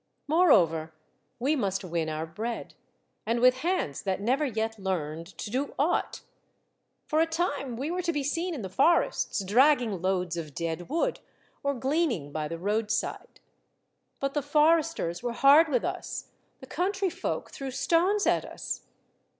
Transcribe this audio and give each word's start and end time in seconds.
Moreover, 0.27 0.95
we 1.37 1.55
must 1.55 1.83
win 1.83 2.09
our 2.09 2.25
bread, 2.25 2.73
and 3.23 3.39
with 3.39 3.57
hands 3.59 4.01
that 4.01 4.19
never 4.19 4.43
yet 4.45 4.79
learned 4.79 5.27
to 5.37 5.51
do 5.51 5.75
aught. 5.77 6.21
For 7.05 7.19
a 7.21 7.27
time 7.27 7.77
we 7.77 7.91
were 7.91 8.01
to 8.01 8.11
be 8.11 8.23
seen 8.23 8.55
in 8.55 8.63
the 8.63 8.67
forests, 8.69 9.43
drag 9.43 9.77
ging 9.77 10.01
loads 10.01 10.37
of 10.37 10.55
dead 10.55 10.89
wood, 10.89 11.19
or 11.61 11.75
gleaning 11.75 12.31
by 12.31 12.47
the 12.47 12.57
roadside. 12.57 13.39
But 14.19 14.33
the 14.33 14.41
foresters 14.41 15.21
were 15.21 15.33
hard 15.33 15.69
with 15.69 15.85
us, 15.85 16.29
the 16.61 16.65
country 16.65 17.11
folk 17.11 17.51
threw 17.51 17.69
stones 17.69 18.25
at 18.25 18.43
us. 18.43 18.85